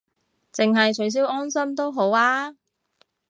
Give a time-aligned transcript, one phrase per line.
[0.51, 2.57] 淨係取消安心都好吖